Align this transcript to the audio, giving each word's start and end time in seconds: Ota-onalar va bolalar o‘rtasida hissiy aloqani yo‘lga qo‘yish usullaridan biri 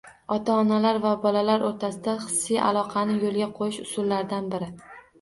Ota-onalar 0.35 0.99
va 1.03 1.11
bolalar 1.25 1.67
o‘rtasida 1.69 2.17
hissiy 2.25 2.59
aloqani 2.73 3.21
yo‘lga 3.23 3.55
qo‘yish 3.63 3.83
usullaridan 3.89 4.53
biri 4.57 4.77